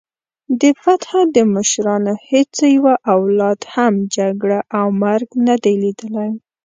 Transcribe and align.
د 0.61 0.63
فتح 0.81 1.11
د 1.35 1.37
مشرانو 1.53 2.13
هیڅ 2.29 2.53
یوه 2.75 2.95
اولاد 3.13 3.59
هم 3.73 3.93
جګړه 4.17 4.59
او 4.77 4.85
مرګ 5.03 5.29
نه 5.47 5.55
دی 5.63 5.73
لیدلی. 5.83 6.31